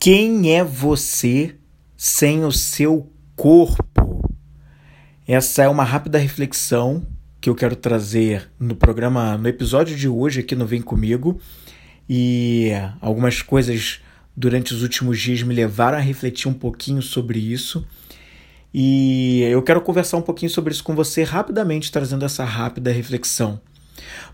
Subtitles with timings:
[0.00, 1.56] Quem é você
[1.96, 4.32] sem o seu corpo?
[5.26, 7.04] Essa é uma rápida reflexão
[7.40, 11.40] que eu quero trazer no programa, no episódio de hoje aqui no Vem Comigo.
[12.08, 14.00] E algumas coisas
[14.36, 17.84] durante os últimos dias me levaram a refletir um pouquinho sobre isso.
[18.72, 23.60] E eu quero conversar um pouquinho sobre isso com você rapidamente, trazendo essa rápida reflexão.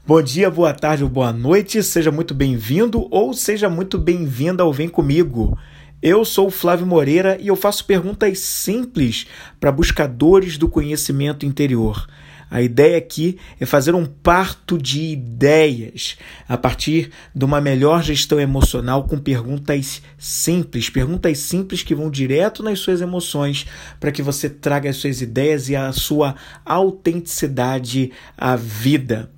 [0.07, 4.71] Bom dia, boa tarde ou boa noite, seja muito bem-vindo ou seja muito bem-vinda ao
[4.71, 5.59] Vem Comigo.
[6.03, 9.27] Eu sou o Flávio Moreira e eu faço perguntas simples
[9.59, 12.07] para buscadores do conhecimento interior.
[12.51, 18.39] A ideia aqui é fazer um parto de ideias a partir de uma melhor gestão
[18.39, 23.65] emocional com perguntas simples, perguntas simples que vão direto nas suas emoções
[23.99, 29.31] para que você traga as suas ideias e a sua autenticidade à vida.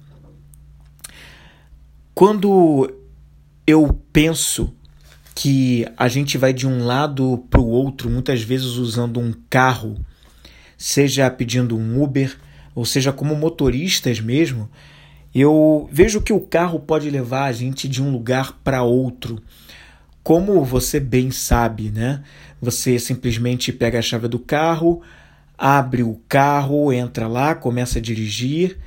[2.19, 2.91] Quando
[3.67, 4.75] eu penso
[5.35, 10.03] que a gente vai de um lado para o outro, muitas vezes usando um carro,
[10.79, 12.35] seja pedindo um Uber,
[12.75, 14.67] ou seja como motoristas mesmo,
[15.35, 19.39] eu vejo que o carro pode levar a gente de um lugar para outro.
[20.23, 22.23] Como você bem sabe, né?
[22.63, 25.03] Você simplesmente pega a chave do carro,
[25.59, 28.79] abre o carro, entra lá, começa a dirigir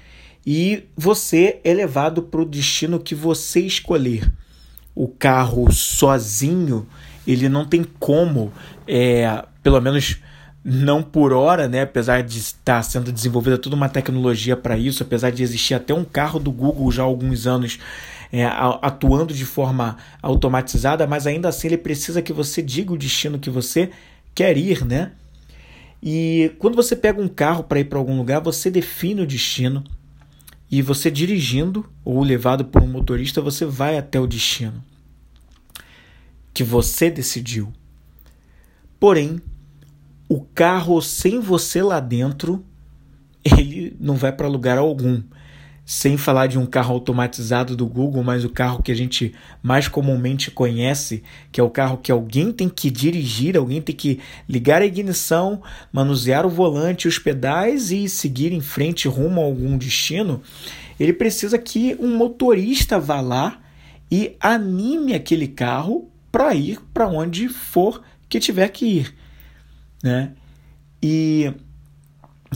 [0.46, 4.32] e você é levado para o destino que você escolher.
[4.96, 6.88] O carro sozinho,
[7.28, 8.52] ele não tem como,
[8.88, 10.18] é, pelo menos
[10.64, 11.84] não por hora, né?
[11.84, 16.04] apesar de estar sendo desenvolvida toda uma tecnologia para isso, apesar de existir até um
[16.04, 17.80] carro do Google já há alguns anos
[18.32, 23.40] é, atuando de forma automatizada, mas ainda assim ele precisa que você diga o destino
[23.40, 23.90] que você
[24.36, 25.12] quer ir, né?
[26.02, 29.84] E quando você pega um carro para ir para algum lugar, você define o destino,
[30.70, 34.84] e você dirigindo ou levado por um motorista, você vai até o destino
[36.54, 37.72] que você decidiu.
[39.00, 39.42] Porém,
[40.28, 42.64] o carro sem você lá dentro,
[43.44, 45.24] ele não vai para lugar algum
[45.90, 49.88] sem falar de um carro automatizado do Google, mas o carro que a gente mais
[49.88, 54.84] comumente conhece, que é o carro que alguém tem que dirigir, alguém tem que ligar
[54.84, 60.44] a ignição, manusear o volante, os pedais e seguir em frente rumo a algum destino,
[61.00, 63.60] ele precisa que um motorista vá lá
[64.12, 69.16] e anime aquele carro para ir para onde for que tiver que ir,
[70.04, 70.34] né?
[71.02, 71.52] E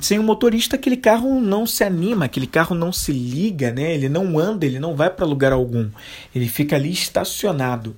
[0.01, 3.93] sem o motorista aquele carro não se anima, aquele carro não se liga, né?
[3.93, 5.89] Ele não anda, ele não vai para lugar algum.
[6.33, 7.95] Ele fica ali estacionado.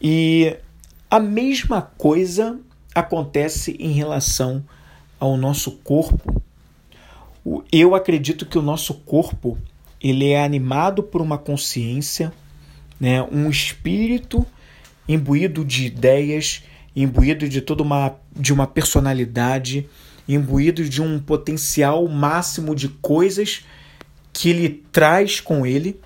[0.00, 0.56] E
[1.10, 2.58] a mesma coisa
[2.94, 4.62] acontece em relação
[5.18, 6.42] ao nosso corpo.
[7.72, 9.56] Eu acredito que o nosso corpo
[10.00, 12.32] ele é animado por uma consciência,
[13.00, 13.22] né?
[13.22, 14.44] um espírito
[15.08, 16.62] imbuído de ideias,
[16.94, 19.88] imbuído de toda uma de uma personalidade
[20.28, 23.64] imbuído de um potencial máximo de coisas
[24.32, 26.00] que ele traz com ele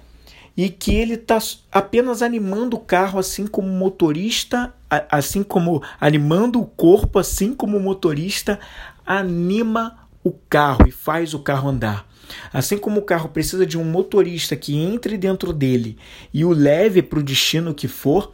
[0.57, 1.39] e que ele está
[1.73, 4.75] apenas animando o carro, assim como o motorista,
[5.11, 8.61] assim como animando o corpo, assim como o motorista
[9.07, 12.07] anima o carro e faz o carro andar.
[12.53, 15.97] Assim como o carro precisa de um motorista que entre dentro dele
[16.33, 18.33] e o leve para o destino que for,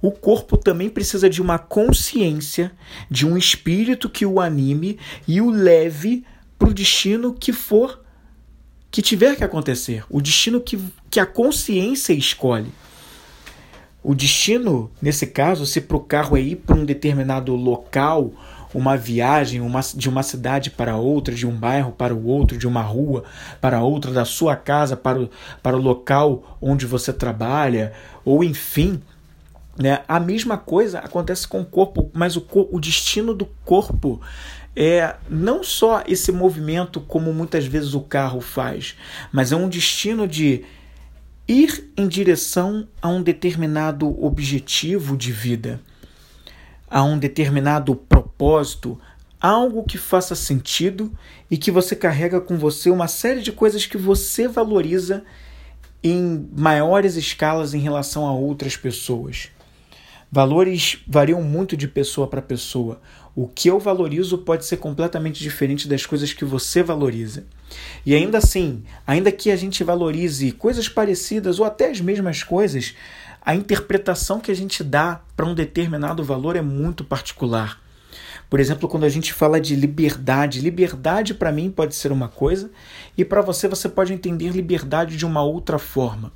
[0.00, 2.72] o corpo também precisa de uma consciência,
[3.10, 6.24] de um espírito que o anime e o leve
[6.58, 8.00] para o destino que for,
[8.90, 10.78] que tiver que acontecer, o destino que,
[11.10, 12.72] que a consciência escolhe.
[14.02, 18.32] O destino, nesse caso, se para o carro é ir para um determinado local,
[18.72, 22.66] uma viagem uma, de uma cidade para outra, de um bairro para o outro, de
[22.66, 23.24] uma rua
[23.60, 25.30] para outra, da sua casa para o,
[25.62, 27.92] para o local onde você trabalha,
[28.24, 29.02] ou enfim,
[29.78, 30.02] né?
[30.08, 34.20] A mesma coisa acontece com o corpo, mas o, o destino do corpo
[34.74, 38.96] é não só esse movimento como muitas vezes o carro faz,
[39.32, 40.64] mas é um destino de
[41.46, 45.80] ir em direção a um determinado objetivo de vida,
[46.90, 49.00] a um determinado propósito,
[49.40, 51.12] algo que faça sentido
[51.48, 55.22] e que você carrega com você uma série de coisas que você valoriza
[56.02, 59.50] em maiores escalas em relação a outras pessoas.
[60.30, 63.00] Valores variam muito de pessoa para pessoa.
[63.34, 67.46] O que eu valorizo pode ser completamente diferente das coisas que você valoriza.
[68.04, 72.94] E ainda assim, ainda que a gente valorize coisas parecidas ou até as mesmas coisas,
[73.40, 77.80] a interpretação que a gente dá para um determinado valor é muito particular.
[78.50, 82.70] Por exemplo, quando a gente fala de liberdade, liberdade para mim pode ser uma coisa
[83.16, 86.32] e para você você pode entender liberdade de uma outra forma.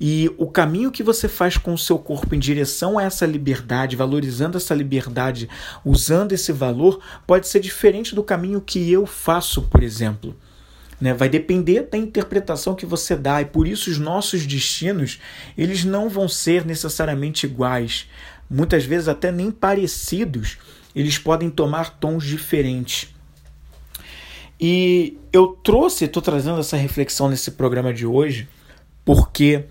[0.00, 3.96] E o caminho que você faz com o seu corpo em direção a essa liberdade,
[3.96, 5.48] valorizando essa liberdade,
[5.84, 10.36] usando esse valor, pode ser diferente do caminho que eu faço, por exemplo.
[11.00, 11.14] Né?
[11.14, 15.18] Vai depender da interpretação que você dá e por isso os nossos destinos
[15.56, 18.06] eles não vão ser necessariamente iguais,
[18.48, 20.58] muitas vezes até nem parecidos.
[20.94, 23.14] Eles podem tomar tons diferentes.
[24.58, 28.48] E eu trouxe, estou trazendo essa reflexão nesse programa de hoje,
[29.04, 29.64] porque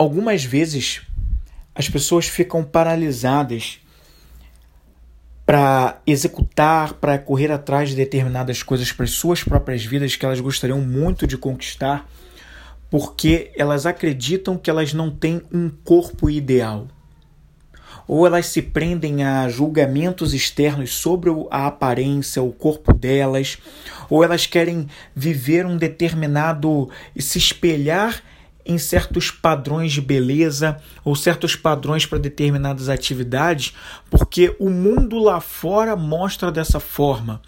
[0.00, 1.02] algumas vezes
[1.74, 3.80] as pessoas ficam paralisadas
[5.44, 10.40] para executar, para correr atrás de determinadas coisas para as suas próprias vidas que elas
[10.40, 12.08] gostariam muito de conquistar,
[12.88, 16.88] porque elas acreditam que elas não têm um corpo ideal.
[18.08, 23.58] Ou elas se prendem a julgamentos externos sobre a aparência, o corpo delas,
[24.08, 26.88] ou elas querem viver um determinado
[27.18, 28.22] se espelhar
[28.64, 33.74] em certos padrões de beleza ou certos padrões para determinadas atividades,
[34.08, 37.40] porque o mundo lá fora mostra dessa forma.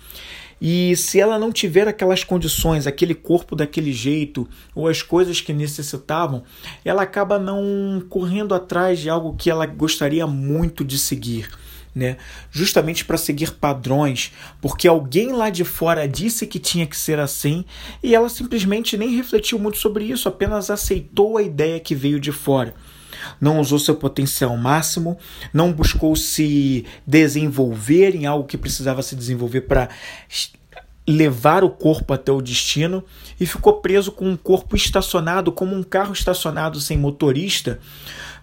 [0.65, 5.53] E se ela não tiver aquelas condições, aquele corpo daquele jeito, ou as coisas que
[5.53, 6.45] necessitavam,
[6.85, 11.49] ela acaba não correndo atrás de algo que ela gostaria muito de seguir
[11.95, 12.17] né?
[12.51, 17.65] Justamente para seguir padrões, porque alguém lá de fora disse que tinha que ser assim
[18.03, 22.33] e ela simplesmente nem refletiu muito sobre isso, apenas aceitou a ideia que veio de
[22.33, 22.75] fora.
[23.41, 25.19] Não usou seu potencial máximo,
[25.53, 29.89] não buscou se desenvolver em algo que precisava se desenvolver para
[31.07, 33.05] levar o corpo até o destino
[33.41, 37.81] e ficou preso com um corpo estacionado, como um carro estacionado sem motorista,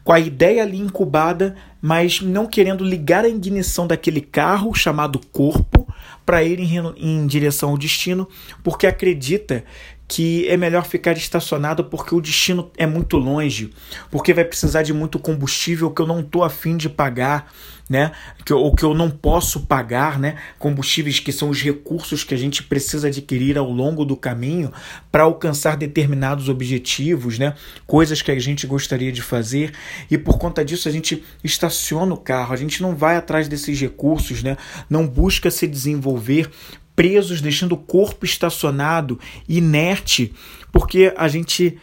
[0.03, 5.87] com a ideia ali incubada, mas não querendo ligar a ignição daquele carro chamado corpo
[6.25, 8.27] para ir em, em direção ao destino,
[8.63, 9.63] porque acredita
[10.09, 13.69] que é melhor ficar estacionado porque o destino é muito longe,
[14.09, 17.53] porque vai precisar de muito combustível que eu não estou afim de pagar,
[17.87, 18.11] né?
[18.43, 20.35] Que, ou que eu não posso pagar, né?
[20.57, 24.71] Combustíveis que são os recursos que a gente precisa adquirir ao longo do caminho
[25.11, 27.53] para alcançar determinados objetivos, né?
[27.85, 29.73] Coisas que a gente gostaria de fazer
[30.09, 33.79] e por conta disso a gente estaciona o carro, a gente não vai atrás desses
[33.79, 34.57] recursos, né?
[34.89, 36.49] Não busca se desenvolver
[36.99, 39.17] presos, deixando o corpo estacionado,
[39.47, 40.33] inerte,
[40.69, 41.79] porque a gente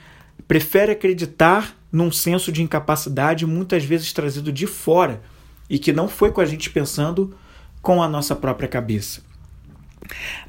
[0.46, 5.22] prefere acreditar num senso de incapacidade muitas vezes trazido de fora
[5.70, 7.34] e que não foi com a gente pensando
[7.80, 9.22] com a nossa própria cabeça.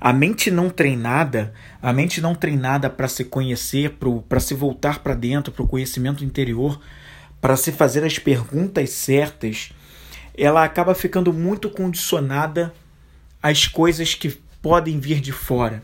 [0.01, 3.95] A mente não treinada, a mente não treinada para se conhecer,
[4.27, 6.77] para se voltar para dentro, para o conhecimento interior,
[7.39, 9.71] para se fazer as perguntas certas,
[10.37, 12.73] ela acaba ficando muito condicionada
[13.41, 15.81] às coisas que podem vir de fora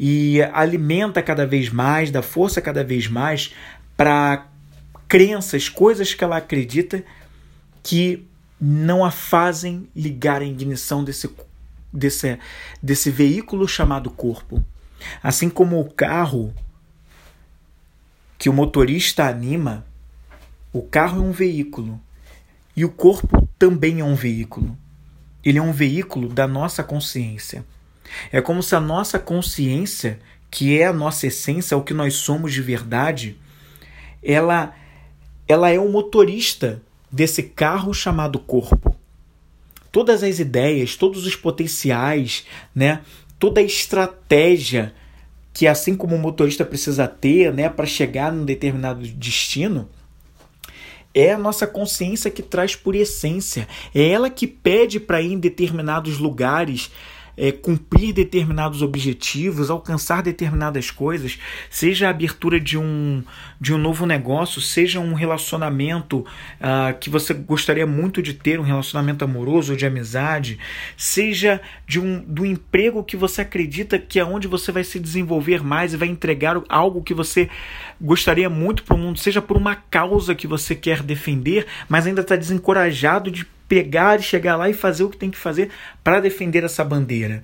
[0.00, 3.54] e alimenta cada vez mais, dá força cada vez mais
[3.98, 4.46] para
[5.06, 7.04] crenças, coisas que ela acredita
[7.82, 8.26] que
[8.58, 11.30] não a fazem ligar a ignição desse,
[11.92, 12.38] desse,
[12.82, 14.64] desse veículo chamado corpo.
[15.22, 16.54] Assim como o carro
[18.38, 19.84] que o motorista anima,
[20.72, 22.00] o carro é um veículo
[22.74, 24.74] e o corpo também é um veículo.
[25.44, 27.62] Ele é um veículo da nossa consciência.
[28.32, 30.18] É como se a nossa consciência,
[30.50, 33.36] que é a nossa essência, o que nós somos de verdade,
[34.22, 34.74] ela,
[35.48, 38.96] ela é o motorista desse carro chamado corpo.
[39.92, 43.00] Todas as ideias, todos os potenciais, né?
[43.38, 44.94] toda a estratégia
[45.52, 49.88] que assim como o motorista precisa ter, né, para chegar num determinado destino,
[51.14, 53.68] é a nossa consciência que traz por essência.
[53.94, 56.90] É ela que pede para ir em determinados lugares
[57.36, 61.38] é, cumprir determinados objetivos, alcançar determinadas coisas,
[61.68, 63.22] seja a abertura de um,
[63.60, 68.64] de um novo negócio, seja um relacionamento uh, que você gostaria muito de ter, um
[68.64, 70.58] relacionamento amoroso ou de amizade,
[70.96, 75.62] seja de um, do emprego que você acredita que é onde você vai se desenvolver
[75.62, 77.48] mais e vai entregar algo que você
[78.00, 82.20] gostaria muito para o mundo, seja por uma causa que você quer defender, mas ainda
[82.20, 85.70] está desencorajado de pegar e chegar lá e fazer o que tem que fazer
[86.02, 87.42] para defender essa bandeira.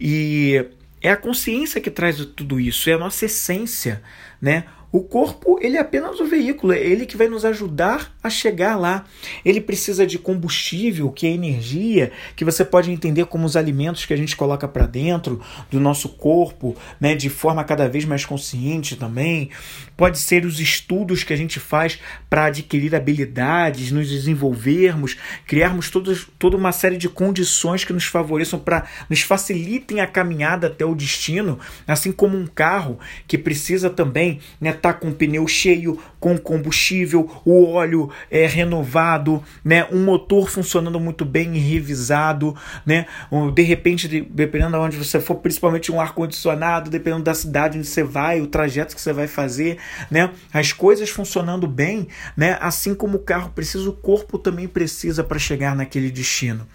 [0.00, 0.66] E
[1.00, 4.02] é a consciência que traz tudo isso, é a nossa essência,
[4.40, 4.64] né?
[4.94, 8.76] O corpo, ele é apenas o veículo, é ele que vai nos ajudar a chegar
[8.76, 9.04] lá.
[9.44, 14.14] Ele precisa de combustível, que é energia, que você pode entender como os alimentos que
[14.14, 18.94] a gente coloca para dentro do nosso corpo, né, de forma cada vez mais consciente
[18.94, 19.50] também.
[19.96, 21.98] Pode ser os estudos que a gente faz
[22.30, 28.60] para adquirir habilidades, nos desenvolvermos, criarmos todos, toda uma série de condições que nos favoreçam
[28.60, 34.38] para nos facilitem a caminhada até o destino, assim como um carro que precisa também,
[34.60, 39.88] né, tá com o pneu cheio, com combustível, o óleo é renovado, né?
[39.90, 43.06] Um motor funcionando muito bem e revisado, né?
[43.54, 47.86] De repente, dependendo de onde você for, principalmente um ar condicionado, dependendo da cidade onde
[47.86, 49.78] você vai, o trajeto que você vai fazer,
[50.10, 50.30] né?
[50.52, 52.58] As coisas funcionando bem, né?
[52.60, 56.68] Assim como o carro precisa, o corpo também precisa para chegar naquele destino.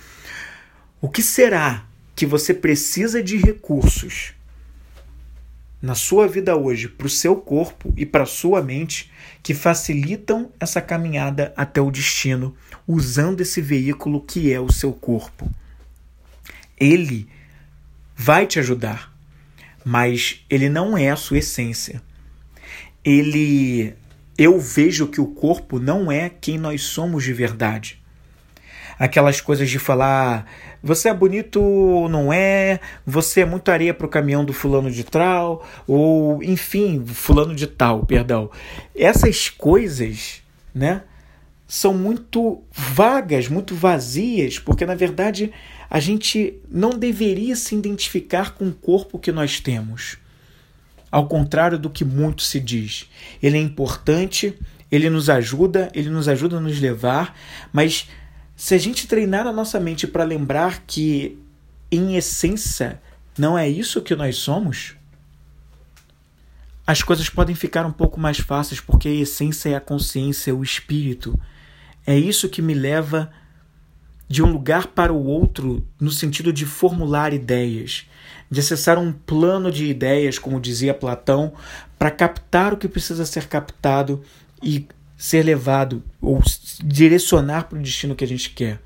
[0.99, 1.85] O que será
[2.15, 4.33] que você precisa de recursos
[5.81, 10.51] na sua vida hoje para o seu corpo e para a sua mente que facilitam
[10.59, 12.55] essa caminhada até o destino
[12.87, 15.49] usando esse veículo que é o seu corpo.
[16.77, 17.27] Ele
[18.15, 19.13] vai te ajudar,
[19.85, 22.01] mas ele não é a sua essência.
[23.03, 23.93] Ele
[24.37, 27.99] eu vejo que o corpo não é quem nós somos de verdade
[28.99, 30.45] aquelas coisas de falar
[30.83, 34.91] você é bonito ou não é, você é muito areia para o caminhão do fulano
[34.91, 38.49] de tal, ou enfim, fulano de tal, perdão.
[38.95, 40.41] Essas coisas,
[40.73, 41.03] né,
[41.67, 45.51] são muito vagas, muito vazias, porque na verdade
[45.89, 50.17] a gente não deveria se identificar com o corpo que nós temos.
[51.11, 53.09] Ao contrário do que muito se diz.
[53.41, 54.57] Ele é importante,
[54.91, 57.35] ele nos ajuda, ele nos ajuda a nos levar,
[57.73, 58.07] mas
[58.59, 61.39] se a gente treinar a nossa mente para lembrar que,
[61.89, 63.01] em essência,
[63.37, 64.97] não é isso que nós somos,
[66.85, 70.53] as coisas podem ficar um pouco mais fáceis, porque a essência é a consciência, é
[70.53, 71.39] o espírito.
[72.05, 73.31] É isso que me leva
[74.27, 78.07] de um lugar para o outro no sentido de formular ideias,
[78.51, 81.53] de acessar um plano de ideias, como dizia Platão,
[81.97, 84.21] para captar o que precisa ser captado
[84.61, 84.85] e
[85.19, 86.41] ser levado ou
[86.81, 88.79] direcionar para o destino que a gente quer.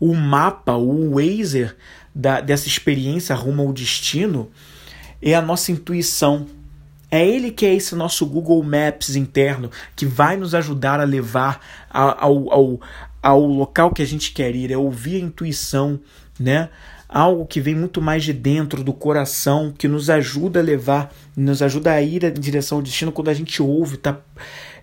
[0.00, 1.76] O mapa, o Wazer
[2.12, 4.50] da, dessa experiência rumo ao destino
[5.22, 6.48] é a nossa intuição.
[7.08, 11.64] É ele que é esse nosso Google Maps interno que vai nos ajudar a levar
[11.88, 12.80] ao, ao,
[13.22, 16.00] ao local que a gente quer ir, é ouvir a intuição,
[16.38, 16.68] né?
[17.08, 21.62] Algo que vem muito mais de dentro do coração, que nos ajuda a levar, nos
[21.62, 24.20] ajuda a ir em direção ao destino quando a gente ouve, tá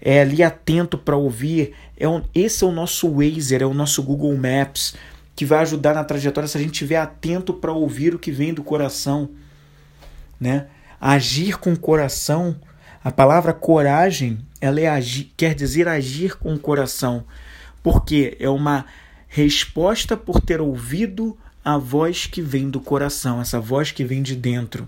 [0.02, 1.74] é ali atento para ouvir.
[1.98, 4.96] É um, esse é o nosso Waze, é o nosso Google Maps,
[5.36, 8.54] que vai ajudar na trajetória se a gente estiver atento para ouvir o que vem
[8.54, 9.30] do coração.
[10.40, 10.68] Né?
[11.00, 12.56] Agir com o coração,
[13.04, 17.26] a palavra coragem, ela é agir, quer dizer agir com o coração,
[17.84, 18.86] porque é uma
[19.28, 24.36] resposta por ter ouvido a voz que vem do coração, essa voz que vem de
[24.36, 24.88] dentro.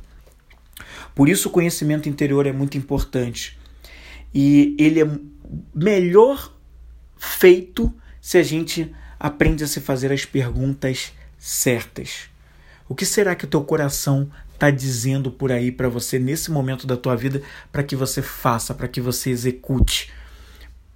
[1.13, 3.59] Por isso o conhecimento interior é muito importante
[4.34, 5.08] e ele é
[5.74, 6.54] melhor
[7.18, 12.30] feito se a gente aprende a se fazer as perguntas certas.
[12.88, 16.86] O que será que o teu coração está dizendo por aí para você nesse momento
[16.86, 20.12] da tua vida para que você faça, para que você execute,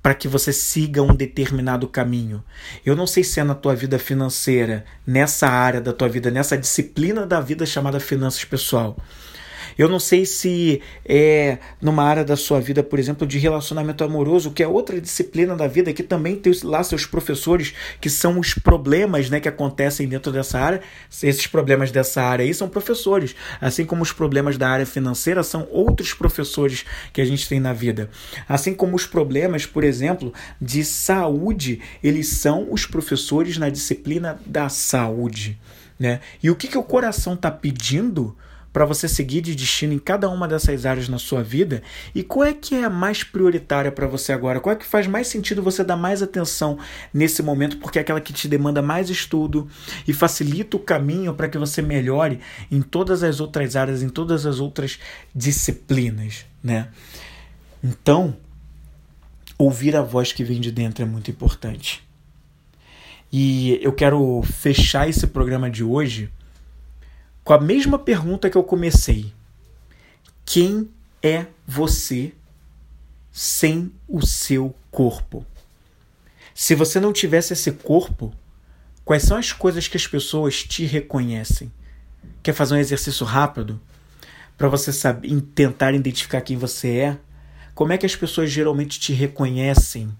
[0.01, 2.43] para que você siga um determinado caminho?
[2.85, 6.57] Eu não sei se é na tua vida financeira, nessa área da tua vida, nessa
[6.57, 8.97] disciplina da vida chamada finanças pessoal
[9.77, 14.51] eu não sei se é numa área da sua vida, por exemplo, de relacionamento amoroso,
[14.51, 18.53] que é outra disciplina da vida, que também tem lá seus professores, que são os
[18.53, 20.81] problemas né, que acontecem dentro dessa área.
[21.21, 25.67] Esses problemas dessa área aí são professores, assim como os problemas da área financeira são
[25.71, 28.09] outros professores que a gente tem na vida.
[28.47, 34.69] Assim como os problemas, por exemplo, de saúde, eles são os professores na disciplina da
[34.69, 35.59] saúde.
[35.99, 36.19] Né?
[36.41, 38.35] E o que, que o coração está pedindo?
[38.73, 42.43] Para você seguir de destino em cada uma dessas áreas na sua vida e qual
[42.43, 44.59] é que é a mais prioritária para você agora?
[44.59, 46.79] Qual é que faz mais sentido você dar mais atenção
[47.13, 49.69] nesse momento porque é aquela que te demanda mais estudo
[50.07, 52.39] e facilita o caminho para que você melhore
[52.71, 54.99] em todas as outras áreas, em todas as outras
[55.35, 56.87] disciplinas, né?
[57.83, 58.35] Então,
[59.57, 62.03] ouvir a voz que vem de dentro é muito importante.
[63.31, 66.31] E eu quero fechar esse programa de hoje
[67.43, 69.33] com a mesma pergunta que eu comecei:
[70.45, 70.89] Quem
[71.21, 72.33] é você
[73.31, 75.45] sem o seu corpo?
[76.55, 78.33] Se você não tivesse esse corpo,
[79.03, 81.71] quais são as coisas que as pessoas te reconhecem?
[82.41, 83.79] Quer fazer um exercício rápido
[84.57, 87.17] para você saber, tentar identificar quem você é?
[87.73, 90.15] Como é que as pessoas geralmente te reconhecem?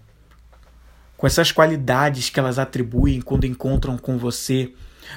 [1.16, 4.74] Quais são as qualidades que elas atribuem quando encontram com você?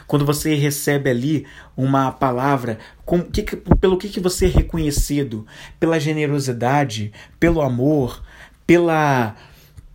[0.07, 3.43] Quando você recebe ali uma palavra, com, que,
[3.81, 5.47] pelo que, que você é reconhecido?
[5.79, 8.23] Pela generosidade, pelo amor,
[8.67, 9.37] pela,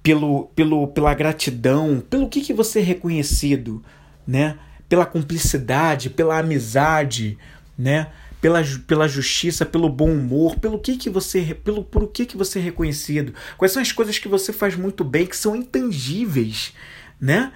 [0.02, 3.84] pelo, pelo, pela gratidão, pelo que, que você é reconhecido,
[4.26, 4.58] né?
[4.88, 7.38] Pela cumplicidade, pela amizade,
[7.78, 8.08] né?
[8.42, 12.58] pela, pela justiça, pelo bom humor, pelo que que você, pelo por que que você
[12.58, 13.34] é reconhecido?
[13.56, 16.74] Quais são as coisas que você faz muito bem que são intangíveis,
[17.20, 17.54] né?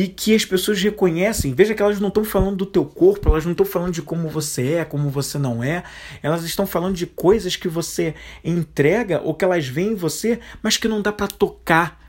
[0.00, 1.52] E que as pessoas reconhecem.
[1.52, 4.28] Veja que elas não estão falando do teu corpo, elas não estão falando de como
[4.28, 5.82] você é, como você não é.
[6.22, 8.14] Elas estão falando de coisas que você
[8.44, 12.00] entrega ou que elas veem em você, mas que não dá para tocar.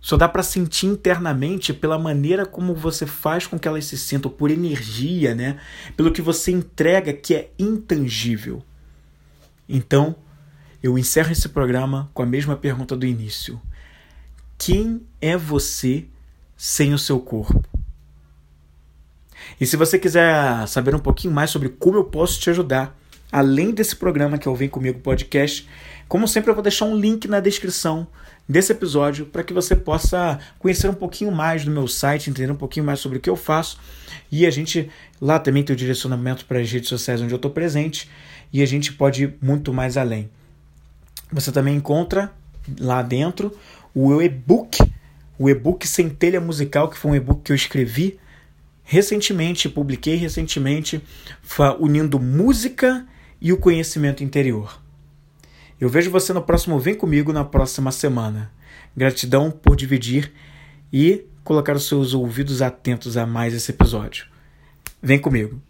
[0.00, 4.30] Só dá para sentir internamente pela maneira como você faz com que elas se sintam,
[4.30, 5.60] por energia, né?
[5.98, 8.62] Pelo que você entrega que é intangível.
[9.68, 10.16] Então,
[10.82, 13.60] eu encerro esse programa com a mesma pergunta do início.
[14.56, 16.06] Quem é você
[16.56, 17.62] sem o seu corpo.
[19.60, 22.96] E se você quiser saber um pouquinho mais sobre como eu posso te ajudar,
[23.30, 25.68] além desse programa que é o Vem Comigo Podcast,
[26.08, 28.06] como sempre eu vou deixar um link na descrição
[28.48, 32.56] desse episódio para que você possa conhecer um pouquinho mais do meu site, entender um
[32.56, 33.78] pouquinho mais sobre o que eu faço.
[34.30, 37.50] E a gente lá também tem o direcionamento para as redes sociais onde eu estou
[37.50, 38.08] presente
[38.52, 40.30] e a gente pode ir muito mais além.
[41.32, 42.32] Você também encontra
[42.78, 43.56] lá dentro
[43.94, 44.78] o e-book
[45.38, 48.18] o e-book Centelha Musical, que foi um e-book que eu escrevi
[48.82, 51.02] recentemente, publiquei recentemente,
[51.80, 53.06] unindo música
[53.40, 54.80] e o conhecimento interior.
[55.80, 58.50] Eu vejo você no próximo Vem Comigo na próxima semana.
[58.96, 60.32] Gratidão por dividir
[60.92, 64.26] e colocar os seus ouvidos atentos a mais esse episódio.
[65.02, 65.60] Vem comigo.